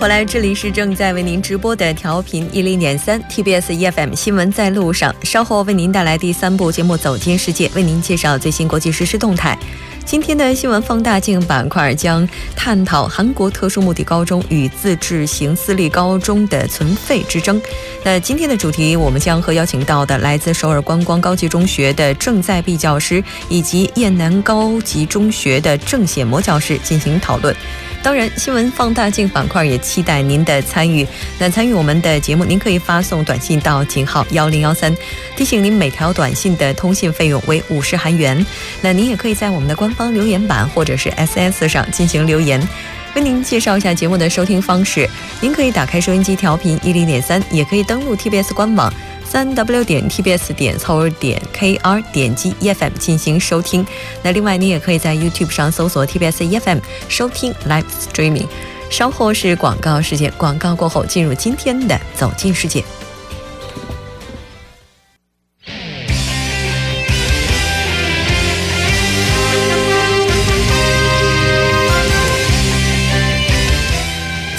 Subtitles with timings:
[0.00, 9.58] 后欢迎回来，这里是正在为您直播的调频一零点三 TBS EFM 新闻在路上，稍后为您带来第三部节目《走进世界》，为您介绍最新国际实时动态。
[10.06, 12.26] 今天的新闻放大镜板块将
[12.56, 17.60] 探讨韩国特殊目的高中与自治型私立高中的存废之争。
[18.02, 27.54] 那今天的主题，我们将和邀请到的来自首尔观光高级中学的郑在弼教师，以及燕南高级中学的郑显模教师进行讨论。
[28.02, 31.06] 当然，新闻放大镜板块也期待您的参与。
[31.38, 34.94] 那参与我们的节目，您可以发送短信到井号幺零幺三，
[35.36, 38.44] 提醒您每条短信的通信费用为五十韩元。
[38.80, 42.66] 那您也可以在我们的官方留言板或者是 SS 上进行留言。
[43.14, 45.08] 为您介绍一下节目的收听方式，
[45.40, 48.92] 您可以打开收音机调频一零点三，也可以登录 TBS 官网。
[49.30, 53.86] 三 w 点 tbs 点 c o 点 kr 点击 efm 进行收听。
[54.24, 58.48] 那另外，你也可以在 YouTube 上搜索 TBS efm 收听 Live Streaming。
[58.90, 62.82] 稍后是广告时间，广告过后进入今天的走进世界。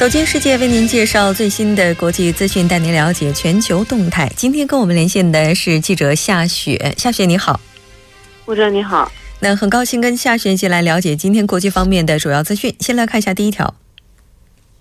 [0.01, 4.27] 走进世界，为您介绍最新的国际资讯，带您了解全球动态。
[4.35, 7.59] 今天跟我们连线的是记者夏雪，夏雪你好，
[8.47, 9.11] 吴哲你好。
[9.41, 12.75] 那很高兴跟夏雪一起来了解今天国际方面的主要资讯。
[12.79, 13.71] 先来看一下第一条。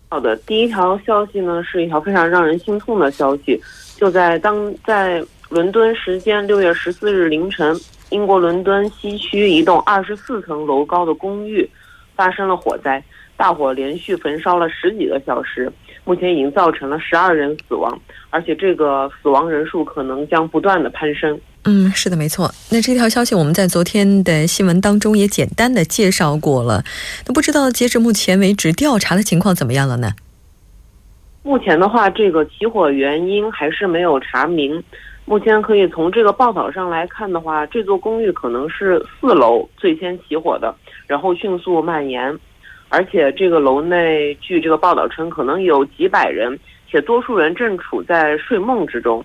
[0.08, 3.62] 好的，第一条消息呢是一条非常让人心痛的消息，
[3.98, 11.68] 就在当在伦敦时间六月十四日凌晨，英国伦敦西区一栋二十四层楼高的公寓
[12.16, 13.04] 发生了火灾。
[13.41, 15.72] 大火连续焚烧了十几个小时，
[16.05, 17.98] 目前已经造成了十二人死亡，
[18.28, 21.41] 而且这个死亡人数可能将不断的攀升。
[21.65, 22.53] 嗯，是的，没错。
[22.70, 26.84] 那这条消息我们在昨天的新闻当中也简单的介绍过了。
[27.26, 30.10] 那不知道截止目前为止调查的情况怎么样了呢？
[31.42, 34.84] 目前的话，这个起火原因还是没有查明。
[35.25, 40.75] 目前可以从这个报道上来看的话，这座公寓可能是四楼最先起火的，
[41.06, 42.38] 然后迅速蔓延。
[42.91, 46.59] 而且这个楼内，据这个报道称，可能有几百人，
[46.91, 49.25] 且多数人正处在睡梦之中。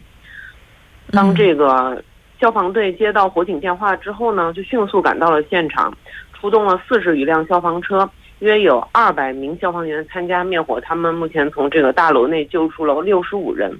[1.11, 2.01] 当这个
[2.39, 5.91] 消防队接到火警电话之后呢，就迅速赶到了现场，
[6.31, 8.07] 出动了四十余辆消防车，
[8.39, 10.79] 约有二百名消防员参加灭火。
[10.79, 13.75] 他们目前从这个大楼内救出了六十五人。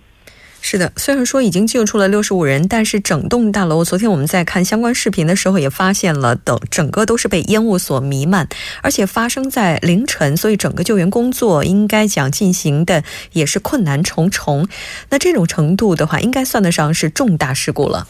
[0.67, 8.47] 是的，虽然说已经救出了六十五人，但是整栋大楼，昨天我们在看相关视频的时候也发现了，等整个都是被烟雾所弥漫，
[8.81, 14.67] 而且发生在凌晨，所以整个救援工作应该讲进行的也是困难重重。
[15.11, 18.07] 那这种程度的话，应该算得上是重大事故了。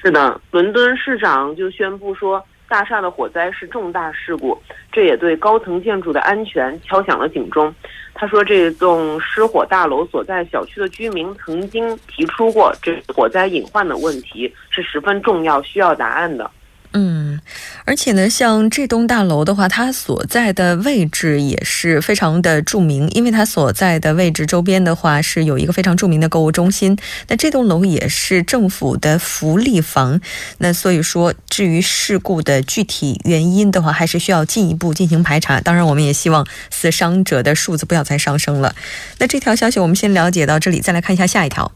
[0.00, 2.42] 是的，伦敦市长就宣布说。
[2.72, 4.58] 大厦的火灾是重大事故，
[4.90, 7.72] 这也对高层建筑的安全敲响了警钟。
[8.14, 16.50] 他说，这栋失火大楼所在小区的居民曾经提出过这火灾隐患的问题，是十分重要、需要答案的。
[16.94, 17.38] 嗯，
[17.84, 26.96] 而且呢，像这栋大楼的话，它所在的位置也是非常的著名，因为它所在的位置周边的话是有一个非常著名的购物中心。
[27.28, 30.20] 那这栋楼也是政府的福利房。
[30.58, 35.60] 那所以说，至于事故的具体原因的话，还是需要进一步进行排查。
[35.60, 38.74] 当然，我们也希望死伤者的数字不要再上升了。
[39.18, 41.72] 那这条消息我们先了解到这里，再来看一下下一条。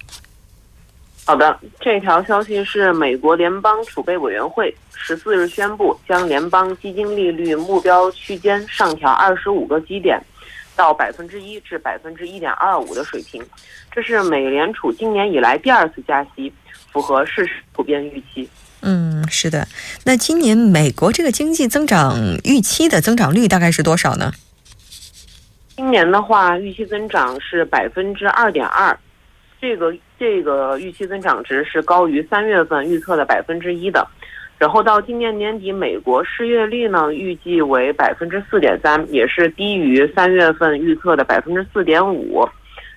[1.29, 10.23] 好的，这条消息是美国联邦储备委员会十四日宣布，将联邦基金利率目标区间上调二十五个基点，
[10.77, 13.45] 到百分之一至百分之一点二五的水平。
[13.91, 16.53] 这是美联储今年以来第二次加息，
[16.93, 18.49] 符合市场普遍预期。
[18.83, 19.67] 嗯，是的。
[20.05, 24.31] 那今年美国这个经济增长预期的增长率大概是多少呢？
[25.75, 28.97] 今年的话，预期增长是百分之二点二。
[29.61, 34.07] 这个这个预期增长值是高于三月份预测的百分之一的，
[34.59, 42.47] 然后到今年年底，美国失业率呢预计为百分之四点三，也是低于三月份预测的百分之四点五，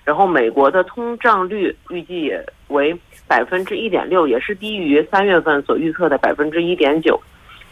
[0.04, 2.94] 然后美国的通胀率预计也为
[3.26, 7.18] 百分之一点六，也是低于三月份所预测的百分之一点九，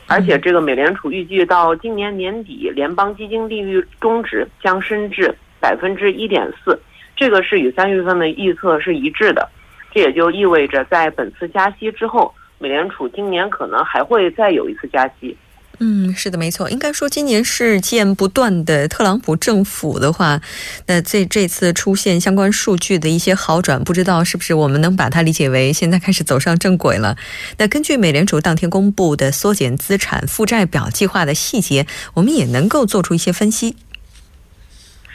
[0.06, 6.78] 而且这个美联储预计到今年年底，联邦基金利率中值将升至百分之一点四。
[7.18, 9.48] 这个是与三月份的预测是一致的，
[9.92, 15.36] 这也就意味着在本次加息之后，美联储今年可能还会再有一次加息。
[15.80, 16.68] 嗯，是的，没错。
[16.70, 20.40] 应该说，今年是见不断的特朗普政府的话，
[20.86, 27.16] 那这这次出现相关数据的一些好转，不知道是不是我们能把它理解为现在开始走上正轨了？
[27.58, 33.76] 那根据美联储当天公布的缩减资产负债表计划的细节，我们也能够做出一些分析。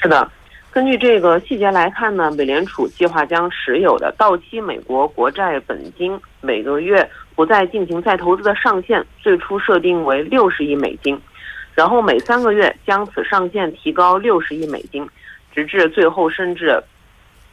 [0.02, 0.32] 是的，
[0.74, 11.16] 根据这个细节来看呢，美联储计划将持有的到期美国国债本金每个月不再进行再投资的上限，最初设定为六十亿美金，
[11.76, 15.08] 然后每三个月将此上限提高六十亿美金，
[15.54, 16.82] 直至最后升至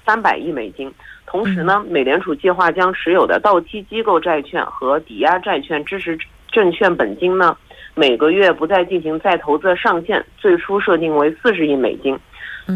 [0.06, 0.90] 三百亿美金。
[1.26, 6.18] 同时呢，美联储计划将持有的到期机构债券和抵押债券支持
[6.50, 7.54] 证券本金呢，
[7.94, 12.18] 每个月不再进行再投资的上限，最初设定为四十亿美金，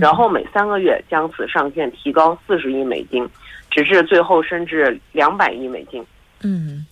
[0.01, 3.29] 然后每三个月将此上限提高四十亿美金，
[3.71, 6.05] 直至最后升至两百亿美金。
[6.43, 6.87] 嗯。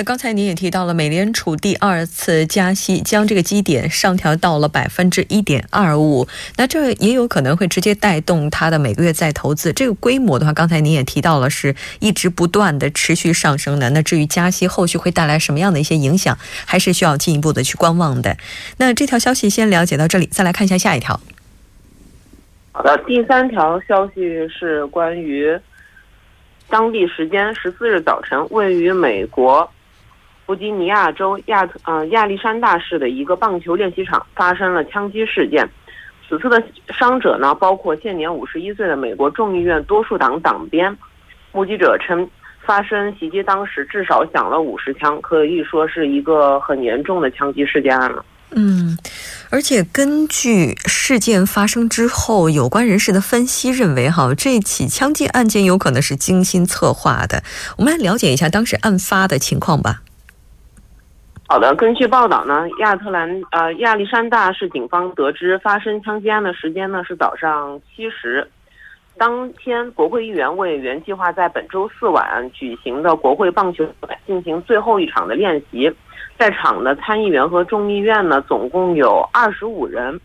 [0.00, 13.90] 那刚才您也提到了，美联储第二次加息将这个基点上调到了百分之一点二五，那这也有可能会直接带动它的每个月再投资这个规模的话，刚才您也提到了是一直不断的持续上升的。
[13.90, 18.36] 那至于加息后续会带来什么样的一些影响，还是需要进一步的去观望的。
[18.76, 21.20] 那这条消息先了解到这里，再来看一下下一条。
[22.78, 25.58] 好的，第三条消息是关于
[26.68, 29.68] 当地时间十四日早晨，位于美国。
[30.46, 35.68] 弗吉尼亚州亚特呃亚历山大市的一个棒球练习场发生了枪击事件，
[36.28, 40.96] 此次的伤者呢包括现年五十一岁的美国众议院多数党党鞭。
[41.50, 48.24] 目击者称，发生袭击当时至少响了五十枪，可以说是一个很严重的枪击事件案了。
[48.52, 48.96] 嗯，
[49.50, 57.42] 而且根据事件发生之后有关人士的分析认为，哈这起枪击案件有可能是精心策划的。
[57.78, 60.02] 我们来了解一下当时案发的情况吧。
[61.46, 68.46] 好的，根据报道呢，亚特兰呃亚历山大市警方得知发生枪击案的时间呢是早上七时。
[69.16, 73.84] 当天，国会议员为原计划在本周四晚举行的国会棒球
[74.26, 75.90] 进行最后一场的练习，
[76.38, 80.20] 在场的参议员和众议院呢总共有二十五人，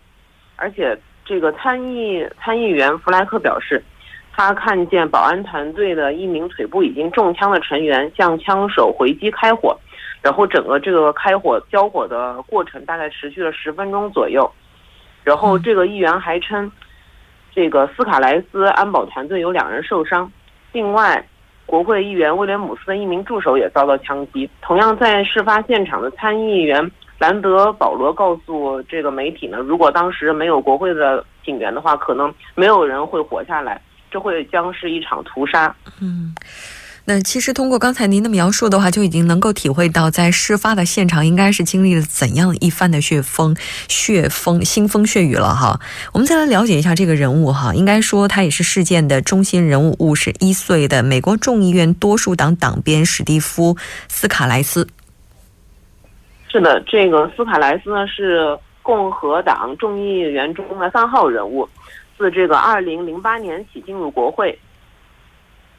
[0.55, 3.83] 而且这个参议参议员弗莱克表示，
[4.31, 9.77] 他看见保安团队的一名腿部已经中枪的成员向枪手回击开火。
[10.21, 14.49] 然后整个这个开火交火的过程大概持续了十分钟左右，
[15.21, 16.71] 然后这个议员还称，
[17.53, 20.31] 这个斯卡莱斯安保团队有两人受伤，
[20.71, 21.27] 另外，
[21.65, 24.49] 国会议员威廉姆斯的一名助手也遭到枪击。
[24.61, 33.81] 同样在事发现场的参议员兰德保罗告诉这个媒体呢，如果当时没有国会的警员的话，可能没有人会活下来，
[34.11, 35.73] 这会将是一场屠杀。
[36.01, 36.35] 嗯。
[37.05, 43.53] 那其实通过刚才您的描述的话，就已经能够体会到，在事发的现场应该是经历了怎样一番的血风、
[43.89, 45.81] 血风、腥风血雨了哈。
[46.13, 53.75] 我们再来了解一下这个人物哈，应该说他也是事件的中心人物，五十一岁的美国众议院多数党党鞭史蒂夫·
[54.07, 54.87] 斯卡莱斯。
[56.47, 61.67] 是的，这个斯卡莱斯呢是共和党众议员中的三号人物，
[62.17, 64.57] 自这个二零零八年起进入国会。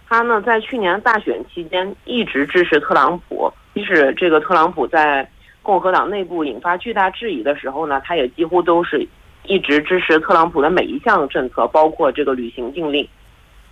[0.09, 5.29] 他呢，在去年大选期间一直支持特朗普，即使这个特朗普在
[5.62, 9.06] 共和党内部引发巨大质疑的时候呢，他也几乎都是
[9.44, 13.08] 一直支持特朗普的每一项政策，包括这个旅行禁令。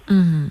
[0.09, 0.51] 嗯，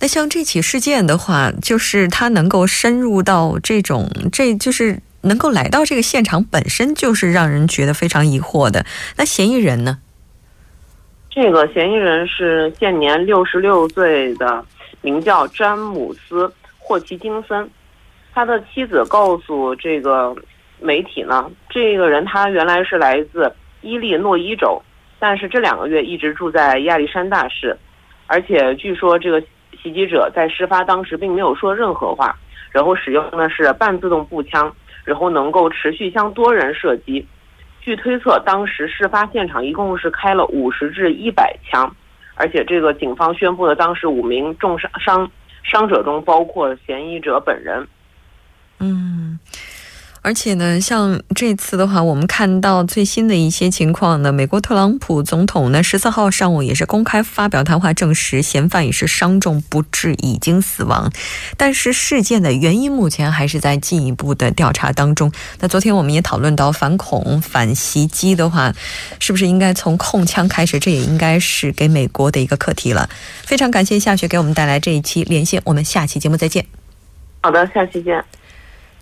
[0.00, 8.84] 那像这起事件的话，就是他能够深入到这种，这就是能够来到这个现场，本身就是让人觉得非常疑惑的。
[9.16, 9.98] 那嫌疑人呢？
[11.30, 14.64] 这个嫌疑人是现年六十六岁的。
[15.06, 16.48] 名叫詹姆斯·
[16.80, 17.70] 霍奇金森，
[18.34, 20.34] 他的妻子告诉这个
[20.80, 24.82] 媒体呢，这个人他原来是来自伊利诺伊州，
[25.20, 27.78] 但是这两个月一直住在亚历山大市，
[28.26, 29.40] 而且据说这个
[29.80, 32.34] 袭击者在事发当时并没有说任何话，
[32.72, 37.24] 然后使用的是半自动步枪，然后能够持续向多人射击。
[37.80, 41.94] 据推测，当时事发现场一共是开了五十至一百枪。
[42.36, 45.30] 而且，这个警方宣布的当时五名重伤伤
[45.62, 47.88] 伤者中，包括嫌疑者本人。
[48.78, 49.38] 嗯。
[50.26, 61.12] 而且呢，像这次的话，我们看到最新的一些情况呢，美国特朗普总统呢，十四号上午也是公开发表谈话，证实嫌犯也是伤重不治，已经死亡。
[61.56, 65.30] 但是事件的原因目前还是在进一步的调查当中。
[65.60, 68.74] 那昨天我们也讨论到反恐、反袭击的话，
[69.20, 70.80] 是不是应该从控枪开始？
[70.80, 73.08] 这也应该是给美国的一个课题了。
[73.44, 76.66] 非常感谢夏雪给我们带来这一期连线，我们下期节目再见。
[77.42, 78.24] 好的，下期见。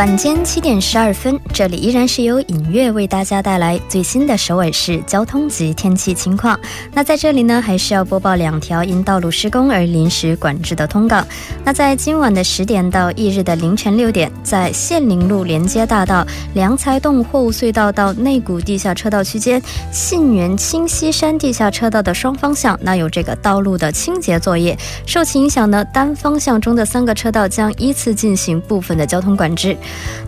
[0.00, 6.58] 晚间七点十二分，这里依然是由影月为大家带来最新的首尔市交通及天气情况。
[6.94, 11.22] 那在这里呢，还是要播报两条因道路施工而临时管制的通告。
[11.62, 19.60] 那在今晚的十点到翌日的凌晨六点，在县陵路连接大道良才洞货物隧道到内谷地下车道区间
[19.92, 24.74] 信源清溪山地下车道的双方向，那有这个道路的清洁作业。
[25.04, 29.76] 受其影响呢，单方向中的三个车道将依次进行部分的交通管制。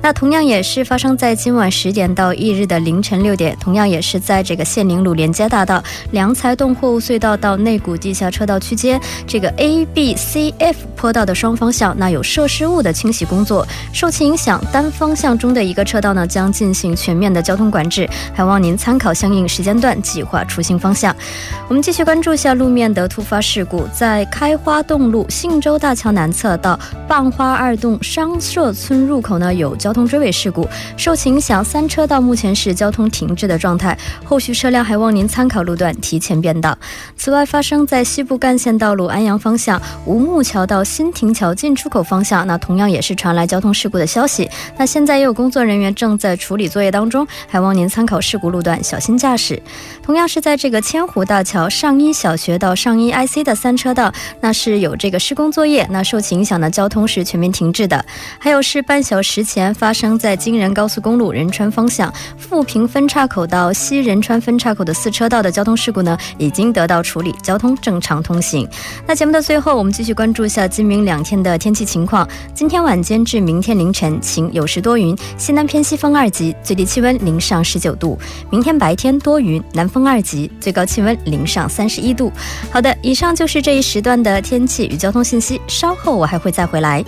[0.01, 13.65] 那同样也是发生在今晚十点到翌日的凌晨六点，同样也是在这个县陵路连接大道良才洞货物隧道到内谷地下车道区间这个 A、B、C、F 坡道的双方向，那有设施物的清洗工作。
[13.93, 21.15] 受其影响，单方向中的一个车道呢将进行全面的交通管制，还望您参考相应时间段计划出行方向。
[21.69, 26.77] 我们继续关注一下路面的突发事故，在开花洞路信州大桥南侧到
[27.07, 29.52] 棒花二洞商社村入口呢。
[29.53, 36.77] 有交通追尾事故，受其影响，三车道目前是交通停滞的状态，后续车辆还望您参考路段提前变道。
[37.17, 44.49] 此外，发生在西部干线道路安阳方向吴木桥到新亭桥进出口方向，那同样也是传来交通事故的消息。
[44.79, 49.61] 那现在也有工作人员正在处理作业当中，还望您参考事故路段，小心驾驶。
[50.03, 58.05] 同样是在这个千湖大桥上一小学到上一 IC 的三车道，那是有这个施工作业，那受其影响的交通是全面停滞的。
[58.39, 59.42] 还有是半小时。
[59.45, 68.69] 前发生在京仁高速公路仁川方向富平分岔口到西仁川分岔口的四车道的交通事故呢，已经得到处理，交通正常通行。
[69.07, 72.29] 那节目的最后，我们继续关注一下今明两天的天气情况。
[72.55, 78.19] 今天晚间至明天凌晨晴，有时多云，西南偏西风二级，最低气温零上十九度。
[78.51, 82.33] 明天白天多云，南风二级，最高气温零上三十一度。
[82.71, 87.05] 好的，以上就是这一时段的天气与交通信息，稍后我还会再回来。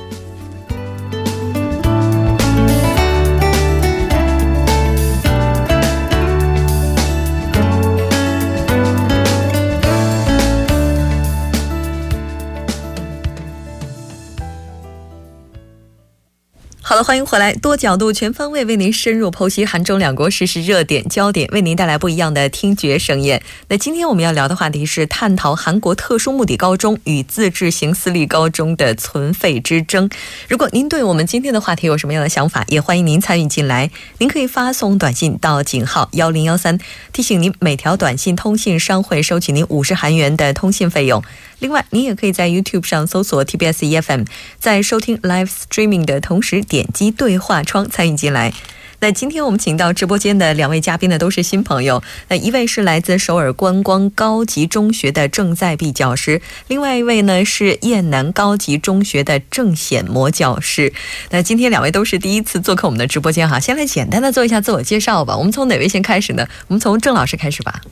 [16.86, 23.42] 好了，欢迎回来，多角度、全方位为您深入剖析韩中两国实时热点焦点，为您带来不一样的听觉盛宴。
[23.68, 30.10] 那今天我们要聊的话题是探讨韩国特殊目的高中与自治型私立高中的存废之争。
[30.46, 33.90] 如果您对我们今天的话题有什么样的想法，也欢迎您参与进来。
[34.18, 36.78] 您可以发送短信到井号幺零幺三，
[37.14, 41.24] 提醒您每条短信通信商会收取您五十韩元的通信费用。
[41.58, 44.24] 另外，您也可以在 YouTube 上搜索 TBS EFM，
[44.58, 48.52] 在收听 Live Streaming 的同时点击对话窗参与进来。
[49.00, 52.02] 那今天我们请到直播间的两位嘉宾呢，都是新朋友。
[52.28, 60.92] 那一位是来自首尔观光高级中学的郑在碧教师，另外一位呢是燕南高级中学的郑显模教师。
[61.30, 65.36] 那今天两位都是第一次做客我们的直播间哈，先来简单的做一下自我介绍吧。
[65.36, 66.48] 我们从哪位先开始呢？
[66.68, 67.82] 我们从郑老师开始吧。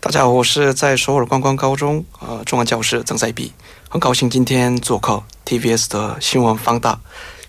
[0.00, 3.52] 大家好，我是在首尔观光高中呃中文教师郑在碧，
[3.88, 6.98] 很高兴今天做客 TVS 的新闻放大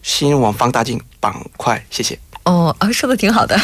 [0.01, 2.17] 新闻放大镜板块，谢谢。
[2.45, 3.55] 哦，啊， 说的挺好的，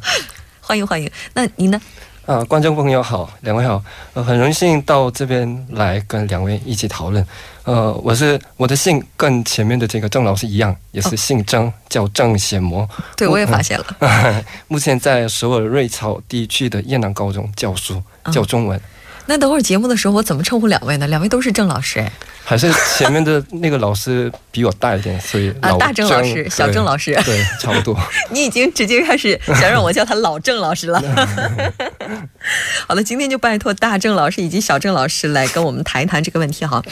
[0.60, 1.10] 欢迎欢迎。
[1.34, 1.78] 那您呢？
[2.24, 3.82] 啊，观众朋友好，两位好，
[4.14, 7.24] 呃，很荣幸到这边来跟两位一起讨论。
[7.64, 12.88] 呃，我是我的姓跟前面的这个郑老师一样，也是姓郑，叫郑显模。
[13.14, 14.44] 对，我也发现了。
[14.68, 18.80] 目前在首尔瑞草地区的燕南高中教书，教中文。
[19.26, 21.06] 那等会儿节目的时候，我怎么称呼两位呢？
[21.08, 22.12] 两位都是郑老师哎。
[22.44, 27.96] 还是前面的那个老师比我大一点，所以啊，大郑老师、小郑老师，对，差不多。
[28.30, 31.00] 你已经直接开始 想让我叫他老郑老师了。
[32.88, 36.82] 好了，今天就拜托大郑老师以及小郑老师来跟我们谈一谈这个问题哈。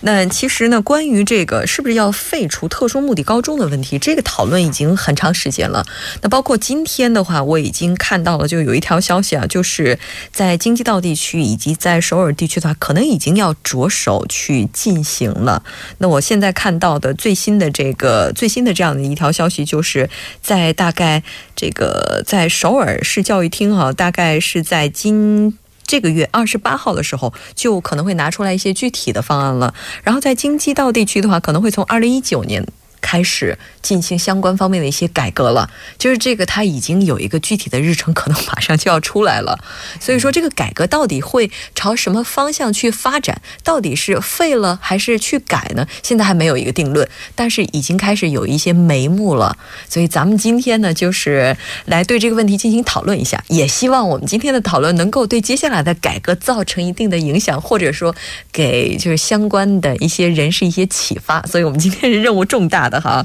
[0.00, 5.86] 那其实呢，关于这个是不是要废除特殊目的高中的问题，这个讨论已经很长时间了。
[6.22, 9.96] 那包括今天的话，我已经看到了，就有一条消息啊，就是
[10.32, 15.06] 在京畿道地区以及在首尔地区的话，可能已经要着手去进。
[15.06, 15.62] 行了。
[15.98, 20.10] 那我现在看到的最新的这个最新的这样的一条消息，就是
[20.42, 21.22] 在大概
[21.54, 29.72] 这个在首尔市教育厅啊，大概是在今这个月二十八号的时候，就可能会拿出来一些具体的方案了。
[30.02, 32.66] 然后在京畿道地区的话，可能会从二零一九年。
[33.06, 39.56] 开始进行相关方面的一些改革了，就是这个它已经有一个具体的日程，可能马上就要出来了。
[40.00, 43.40] 所以说，这个改革到底会朝什么方向去发展？
[43.62, 45.86] 到底是废了还是去改呢？
[46.02, 49.56] 现在还没有一个定论，但是已经开始有一些眉目了。
[49.88, 58.12] 所以咱们今天呢，就是来对这个问题进行讨论一下，也希望我们今天的讨论能够对接下来的改革造成一定的影响，或者说
[58.50, 61.40] 给就是相关的一些人士一些启发。
[61.42, 62.95] 所以我们今天是任务重大的。
[62.96, 63.24] 的哈。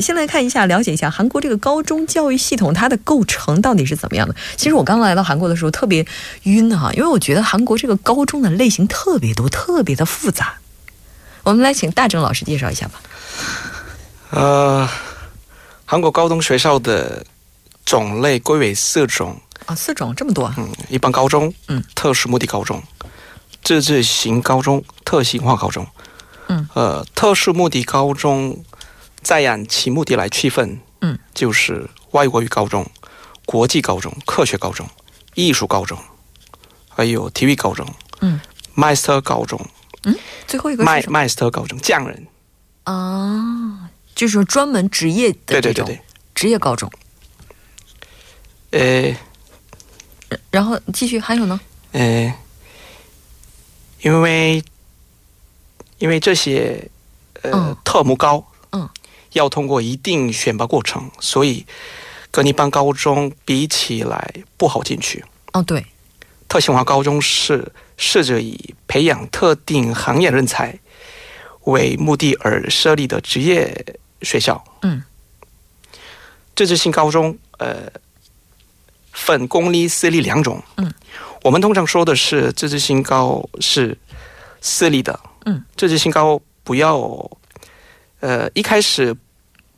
[0.00, 4.34] 先来看一下，了解一下韩国这个高中教育系统它的构成到底是怎么样的。
[4.56, 6.04] 其实我刚来到韩国的时候特别
[6.42, 10.54] 晕哈，因为我觉得韩国这个高中的类型特别多，特别的复杂。
[11.44, 13.00] 我们来请大正老师介绍一下吧。
[14.30, 14.88] 呃，
[15.84, 17.24] 韩国高中学校的
[17.84, 20.52] 种类归为四种啊，四种这么多。
[20.56, 22.82] 嗯，一般高中，嗯，特殊目的高中，
[23.62, 25.86] 自治型高中，特型化高中。
[26.48, 28.62] 嗯，呃，特殊目的高中
[29.24, 32.86] 再按其目的来区分，嗯，就是外国语高中、
[33.46, 34.86] 国际高中、科学高中、
[35.34, 35.98] 艺术高中，
[36.88, 37.84] 还有体育高中，
[38.20, 38.38] 嗯
[38.76, 39.58] ，master 高中，
[40.04, 40.14] 嗯？
[40.46, 42.26] 最后一个是麦什么？Master 高中匠人，
[42.84, 43.90] 啊？
[44.14, 46.00] 就是专门职业的对对对对，
[46.34, 46.88] 职业高中。
[48.70, 49.16] 呃。
[50.50, 51.60] 然后继续还有呢？
[51.92, 52.34] 呃，
[54.02, 54.62] 因为
[55.98, 56.90] 因为这些
[57.42, 57.76] 呃、嗯。
[57.84, 58.88] 特目高，嗯，
[59.34, 61.64] 要通过一定选拔过程，所以
[62.30, 65.24] 跟一般高中比起来不好进去。
[65.52, 65.86] 哦，对，
[66.48, 70.76] 特性化高中是试着以培养特定行业人才
[71.64, 74.64] 为目的而设立的职业学校。
[74.82, 75.02] 嗯，
[76.56, 77.90] 自治性高中呃
[79.12, 80.62] 分公立、私立两种。
[80.76, 80.92] 嗯，
[81.42, 83.96] 我们通常说的是自治性高是
[84.60, 85.18] 私立的。
[85.46, 87.30] 嗯，自治性高不要
[88.20, 89.14] 呃一开始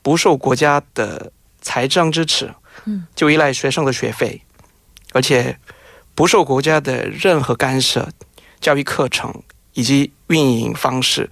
[0.07, 2.55] 不受国家的财政支持。
[2.85, 4.41] 嗯，就依赖学生的学费，
[5.13, 5.59] 而且
[6.15, 8.09] 不受国家的任何干涉，
[8.61, 9.43] 教育课程
[9.73, 11.29] 以及运营方式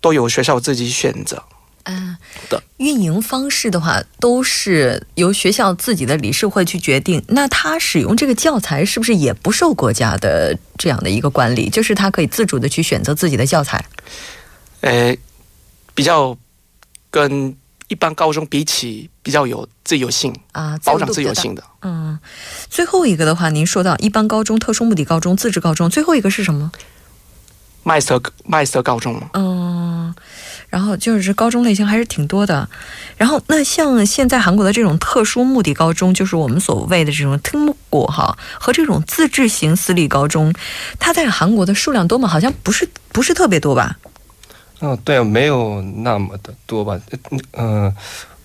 [0.00, 1.42] 都由学校自己选择。
[1.82, 2.16] 嗯、
[2.48, 7.20] 的运营方式的话，都是由学校自己的理事会去决定。
[7.26, 11.68] 那他使用这个教材是不是也不受国家的这样的一个管理？
[11.68, 13.84] 就是他可以自主的去选择自己的教材
[14.82, 15.16] 呃，
[15.92, 16.38] 比较
[17.10, 17.56] 跟
[17.88, 21.32] 一般高中比起，比较有自由性，啊，保障自由。
[21.34, 21.62] 性的。
[21.82, 22.18] 嗯，
[22.68, 26.72] 最后一个的话，您说到一般高中、特殊目的高中、自治高中，最后一个是什么
[27.84, 30.12] ？master master 高中吗，嗯，
[30.68, 32.68] 然后就是高中类型还是挺多的。
[33.16, 40.52] 然后那像现在韩国的这种特殊目的高中，就是我们所谓的这种特目国哈，和这种自治型私立高中，
[40.98, 42.26] 它在韩国的数量多吗？
[42.28, 43.98] 好像不是不是特别多吧？
[44.80, 47.00] 嗯，对，没有那么的多吧？
[47.52, 47.94] 嗯、呃，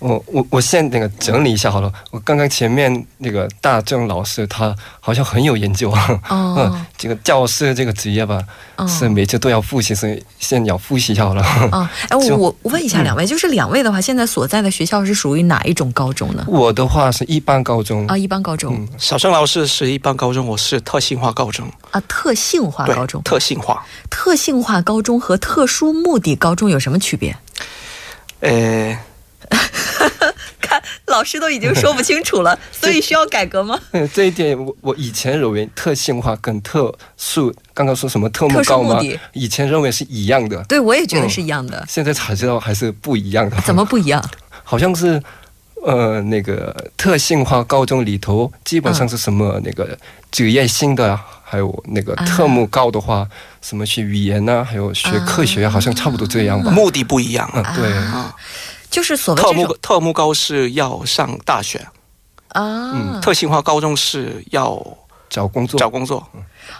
[0.02, 1.92] 我我我先那个整理一下好了。
[2.10, 6.20] 我刚刚前面那个大正老师他好像很有研究啊。
[6.28, 8.42] 哦 嗯，这个教师这个职业吧，
[8.78, 11.44] 哦是每次都要复习，所以先要复习一下好了。
[11.72, 16.44] 啊， 哎，我我我问一下两位，就是两位的话，现在所在的学校是属于哪一种高中呢？
[16.48, 23.86] 我的话是一般高中啊，一般高中、嗯小郑老师是一般高中，我是特性化高中，啊，特性化高中，，特性化。
[24.10, 27.36] 特性化高中和特殊目的高中有什么区别？
[28.42, 28.98] 呃，
[30.62, 33.78] 看老师都已经说不清楚了， 所以需要改革吗？
[33.92, 39.20] 嗯，这一点我我以前认为特性化跟特殊，刚刚说什么特目高吗目的？
[39.34, 41.86] 以前认为是一样的，对，我也觉得是一样的。
[41.90, 43.58] 现在才知道还是不一样的。
[43.62, 44.24] 怎么不一样？
[44.64, 45.22] 好像是
[45.84, 49.98] 呃那个特性化高中里头，基本上是什么那个
[50.32, 53.28] 职业性的啊，还有那个啊特目高的话，
[53.62, 56.72] 什么学语言啊，还有学科学啊，好像差不多这样吧。
[56.72, 57.50] 目的不一样。
[57.54, 58.34] 嗯，对，啊，
[58.92, 61.88] 就是所谓特目这种特目高是要上大学，
[62.50, 64.86] 啊，嗯特性化高中是要
[65.30, 66.28] 找工作找工作，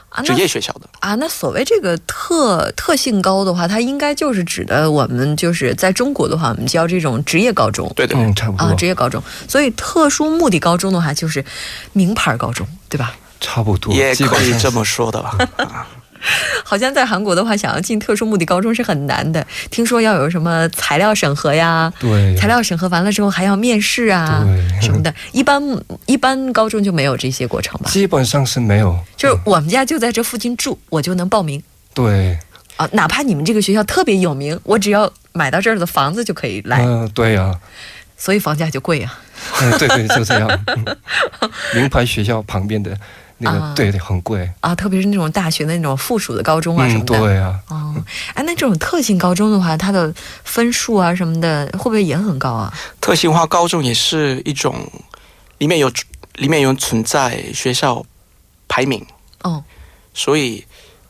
[0.10, 0.90] 啊，职业学校的。
[1.00, 9.24] 啊，那所谓这个特特性高的话，它应该就是指的我们就是在中国的话，我们叫这种职业高中对对对，嗯，差不多啊，职业高中。
[9.48, 11.44] 所以特殊目的高中的话，就是
[11.94, 13.16] 名牌高中，对吧？
[13.40, 15.38] 差不多，也基本上可以这么说的吧。
[16.22, 16.26] 啊
[16.64, 19.46] 好像在韩国的话，想要进特殊目的高中是很难的。
[19.70, 25.14] 听说要有什么材料审核呀，对材料审核完了之后还要面试啊对什么的。
[25.32, 25.62] 一般
[26.06, 27.90] 一般高中就没有这些过程吧？
[27.90, 31.62] 基本上是没有，就是我们家就在这附近住，我就能报名
[31.94, 32.38] 对，
[32.78, 32.88] 啊。
[32.94, 37.54] 哪怕你们这个学校特别有名，我只要买到这儿的房子就可以来，嗯、对呀、
[38.18, 39.20] 所以房价就贵啊。
[39.62, 40.48] 嗯，对对，就这样。
[40.68, 40.98] 嗯
[41.74, 42.96] 名牌学校旁边的
[43.42, 44.50] 那个，啊对对，很贵。
[44.62, 47.20] 啊，特别是那种大学的那种附属的高中啊什嗯，么的。
[47.20, 47.96] 对啊，哦，
[48.34, 52.74] 哎，那这种特性高中的话，它的分数啊什么的，会不会也很高啊？
[53.02, 54.76] 特性化高中也是一种，
[55.58, 55.92] 里面有
[56.36, 58.06] 里面有存在学校
[58.68, 59.06] 排名，
[59.44, 59.64] 哦
[60.14, 60.66] 所以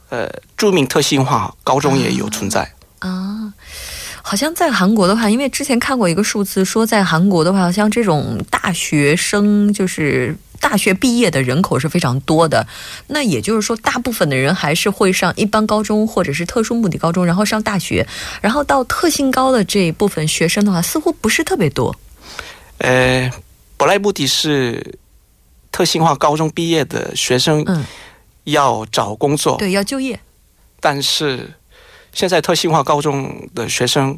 [0.10, 2.72] 呃，著名特性化高中也有存在。
[3.00, 3.52] 啊，
[4.22, 12.66] 好像在韩国的话，因为之前看过一个数字，说在韩国的话，像这种大学生就是大学毕业的人口是非常多的。
[13.08, 18.08] 那也就是说，大部分的人还是会上一般高中或者是特殊目的高中，然后上大学，
[18.40, 21.94] 然后到特性高的这一部分学生的话，似乎不是特别多。
[22.78, 23.30] 呃，
[23.76, 24.98] 本来目的是
[25.72, 27.84] 特性化高中毕业的学生嗯，
[28.46, 30.20] 要找工作，对，要就业。
[30.80, 31.54] 但是
[32.12, 34.18] 现在特性化高中的学生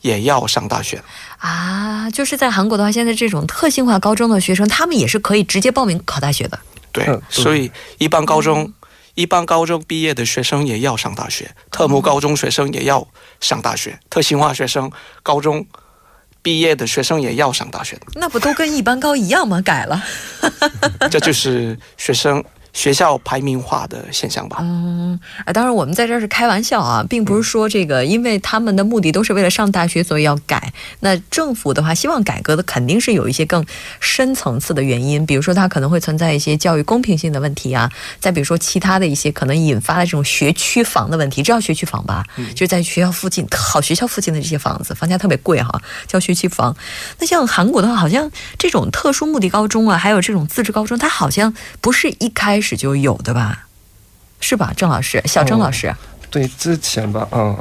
[0.00, 1.02] 也要上大学，
[1.38, 6.58] 啊，就是在韩国的话，现在这种特性化高中的学生，他们也是可以直接报名考大学的。
[6.92, 8.72] 对，嗯所以一般高中、
[9.14, 13.06] 一般高中毕业的学生也要上大学，特目高中学生也要
[13.40, 14.90] 上大学，特性化学生
[15.22, 15.66] 高中
[16.42, 19.60] 毕业的学生也要上大学，那不都跟一般高一样吗？
[19.60, 20.02] 改了。
[21.10, 22.42] 这就是学生
[22.76, 24.58] 学校排名化的现象吧。
[24.60, 30.74] 嗯，啊，当然我们在这儿是开玩笑啊，并不是说这个，因为他们的目的都是为了上大学，所以要改。
[31.00, 33.64] 那政府的话，希望改革的肯定是有一些更
[33.98, 42.22] 深层次的原因，比如说它可能会存在一些教育公平性的问题啊，再比如说其他的一些可能引发的这种学区房的问题，知道学区房吧？
[42.54, 46.76] 就是在学校附近好学校附近的这些房子，房价特别贵哈，叫学区房。
[47.18, 53.66] 那像韩国的话，好像这种特殊目的高中啊，还有这种自治高中，它好像不是一开始就有的吧？
[54.40, 55.94] 是吧，郑老师，小郑老师？
[56.30, 57.56] 对，之前吧，嗯，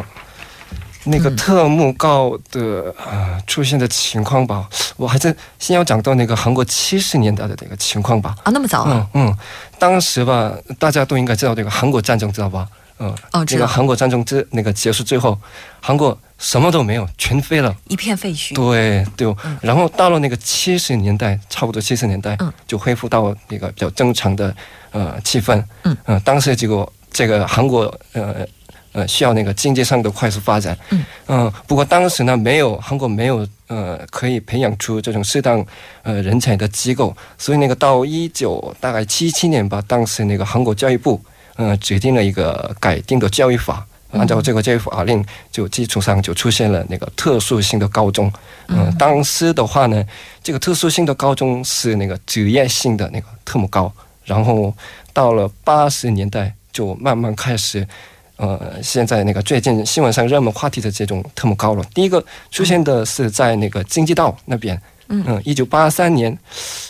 [1.06, 8.36] 那个特目高的呃出现的情况吧，我还是先要讲到那个韩国七十年代的那个情况吧。
[8.44, 9.08] 啊，那么早啊？
[9.14, 9.38] 嗯嗯，
[9.78, 12.68] 当时吧，大家都应该知道这个韩国战争，知道吧？
[13.00, 15.38] 嗯，哦，知道，那个韩国战争之那个结束最后，
[15.82, 17.76] 韩国什么都没有，全废了。
[17.88, 18.56] 一片废墟。
[18.56, 24.56] 对对、嗯然后到了那个七十年代，差不多七十年代，嗯就恢复到那个比较正常的
[24.96, 25.62] 呃气氛。
[25.84, 28.48] 嗯呃当时这个这个韩国呃
[28.94, 30.78] 呃需要那个经济上的快速发展。
[30.92, 35.64] 嗯呃不过当时呢，没有韩国没有呃可以培养出这种适当
[36.04, 41.20] 呃人才的机构，所以那个到一九大概七七年吧，当时那个韩国教育部
[41.58, 43.86] 呃决定了一个改定的教育法。
[44.12, 48.32] 按照这个教育法令，就基础上就出现了那个特殊性的高中。
[48.70, 50.02] 嗯、当时的话呢，
[50.42, 53.92] 这个特殊性的高中是那个职业性的那个特目高，
[54.26, 54.74] 然后
[55.14, 57.88] 到了八十年代就慢慢开始，
[58.36, 61.84] 呃，现在那个最近新闻上热门话题的这种特目高了。
[61.94, 66.38] 第一个出现的是在那个京畿道那边，嗯，一九八三年，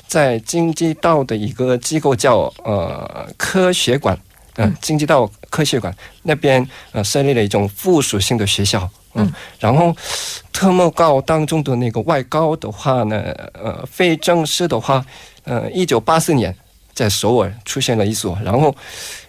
[0.08, 4.18] 在京畿道的一个机构叫呃科学馆。
[4.58, 5.94] 嗯、京畿道科学馆
[6.24, 9.94] 那边呃设立了一种附属性的学校，嗯，然后
[10.54, 13.22] 特目高当中的那个外高的话呢，
[13.52, 15.06] 呃，非正式的话，
[15.44, 16.56] 呃，一九八四年
[16.96, 18.76] 在首尔出现了一所，然后，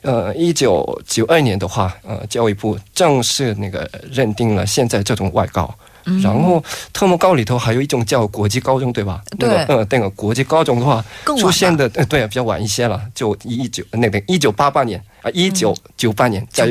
[0.01, 5.75] 呃，一九九二年的话，呃，教育部正式那个认定了现在这种外高。
[6.23, 9.21] 然后特么高里头还有一种叫国际高中，对吧？
[9.37, 11.05] 对那个呃，那个国际高中的话，
[11.37, 16.71] 出现的呃对比较晚一些了，就一九那个一九八八年啊，一九九八年在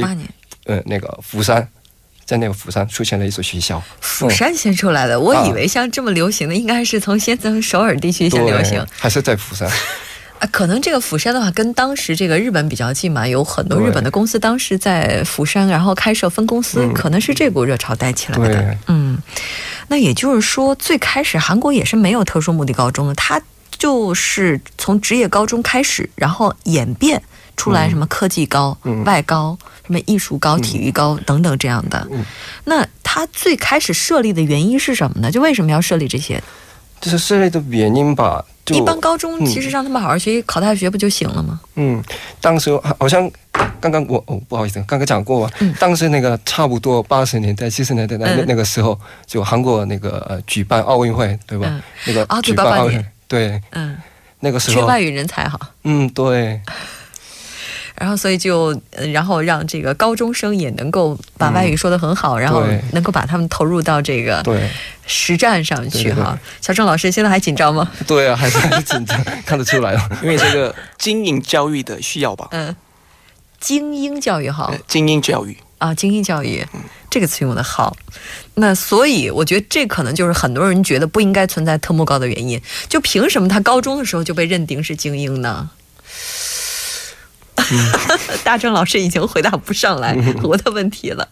[0.63, 1.67] 呃那个釜山，
[2.23, 5.19] 在那个釜山出现了一所学校，釜山先出来的。
[5.19, 9.69] 我以为像这么流行的，应该是从先从首尔地区先流行，还是在釜山。
[10.39, 10.48] 啊。
[10.52, 18.78] 可能这个釜山的话，跟当时这个日本比较近嘛，有很多日本的公司当时在釜山，然后开设分公司，可能是这股热潮带起来的。
[18.88, 19.17] 嗯，
[19.88, 23.41] 那也就是说，最开始韩国也是没有特殊目的高中的，它
[23.78, 27.21] 就是从职业高中开始，然后演变
[27.58, 32.08] 出来什么科技高、嗯外高、什么艺术高、体育高等等这样的。
[32.12, 32.24] 嗯
[32.63, 35.32] 那它最开始设立的原因是什么呢？
[35.32, 36.41] 就为什么要设立这些？
[37.00, 39.45] 就是设立的原因吧，就一般高中嗯。
[39.45, 41.60] 其实让他们好好学习，考大学不就行了吗？
[41.75, 42.01] 嗯，
[42.41, 43.30] 当时好好像
[43.80, 45.73] 刚刚我哦不好意思，刚刚讲过吧，嗯。
[45.80, 48.45] 当时那个差不多八十年代、七十年代那、嗯。
[48.47, 51.67] 那个时候，就韩国那个、呃、举办奥运会，对吧？
[51.69, 51.82] 嗯。
[52.08, 53.97] 那个啊举办奥运会，对，嗯，
[54.39, 55.60] 那个时候，缺外语人才哈。
[55.84, 56.60] 嗯，对，
[57.97, 64.69] 然后所以就，呃然后让这个高中生也能够把外语说得很好，然后能够把他们投入到这个对，
[65.08, 66.38] 实战上去哈。
[66.62, 67.89] 小郑老师现在还紧张吗？
[68.05, 70.10] 对啊，还是还是紧张，看得出来了。
[70.21, 72.75] 因为这个精英教育的需要吧，嗯，
[73.60, 75.58] 精英教育好呃精英教育。
[75.77, 76.65] 啊，精英教育
[77.10, 77.95] 这个词用的好。
[78.55, 82.60] 那所以我觉得这可能就是很多人觉得不应该存在特目高的原因。
[82.88, 85.69] 就凭什么他高中的时候就被认定是精英呢？
[88.43, 91.27] 大正老师已经回答不上来我的问题了。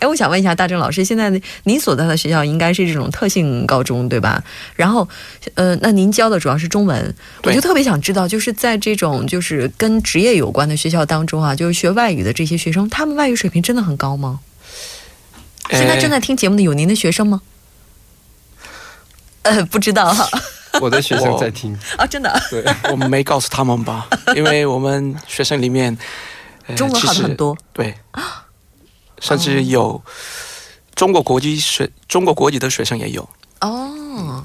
[0.00, 1.30] 哎，我想问一下大正老师，现在
[1.62, 4.42] 您所在的学校应该是这种特性高中对吧？
[4.74, 5.08] 然后，
[5.54, 7.14] 呃，那您教的主要是中文，
[7.44, 14.40] 我就特别想知道，就是在这种就是跟职业有关的学校当中啊，就是学外语的这些学生，他们外语水平真的很高吗？
[15.70, 17.40] 现在正在听节目的有您的学生吗？
[19.42, 20.28] 呃，不知道哈。
[20.80, 25.96] 我的学生在听啊，真的，对，我们没告诉他们吧， 因为我们学生里面、
[26.66, 27.56] 呃 中文好的很多。
[27.72, 27.94] 对，
[29.20, 30.02] 甚至有
[30.94, 33.28] 中国国籍学、中国国籍的学生也有。
[33.60, 34.44] 哦，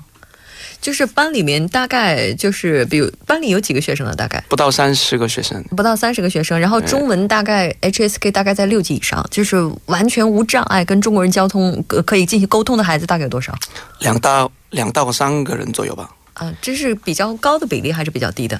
[0.81, 4.15] 就是班里面大概就是，比如班里有几个学生呢？
[4.15, 13.53] 大概不到三十个学生，不到三十个学生，然后中文大概 HSK 大概在六级以上，就是完全无障碍跟中国人交通呃可以进行沟通的孩子大概有多少？
[13.99, 16.09] 两到两到三个人左右吧，
[16.39, 18.59] 啊，这是比较高的比例还是比较低的？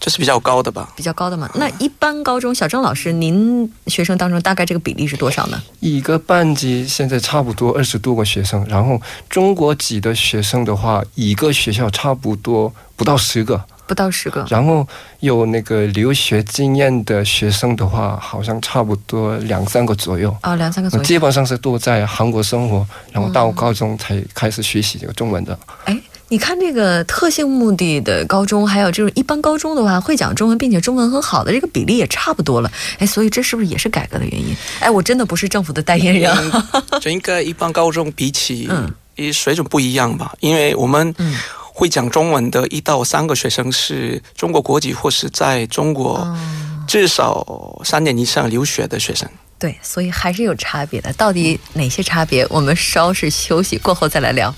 [0.00, 0.92] 这是比较高的吧。
[0.96, 1.50] 比较高的嘛。
[1.56, 5.60] 那一般高中，小郑老师，您学生当中大概这个比例是多少呢？
[5.80, 14.46] 一个班级现在差不多二十多个学生，然后中国籍的学生的话，一个学校差不多不到十个，不到十个。
[14.48, 14.86] 然后
[15.18, 20.32] 有那个留学经验的学生的话，好像差不多两三个左右。
[20.42, 21.04] 啊，两三个左右。
[21.04, 25.58] 基本上是都在韩国生活，然后到高中才开始学习这个中文的。
[25.86, 32.70] 哎，你看这个特性目的的高中，还有就是一般高中的话，会讲中文并且中文很好的这个比例也差不多了。
[32.98, 34.54] 哎，所以这是不是也是改革的原因？
[34.78, 36.70] 哎，我真的不是政府的代言人啊。
[37.00, 40.34] 这应该一般高中比起嗯，一水准不一样吧？
[40.40, 41.34] 因为我们嗯
[41.72, 46.38] 会讲中文的一到三个学生是中国国籍或是在中国哦，
[46.86, 49.26] 至少三年以上留学的学生。
[49.58, 51.10] 对，所以还是有差别的。
[51.14, 52.46] 到底哪些差别？
[52.50, 54.54] 我们稍事休息过后再来聊。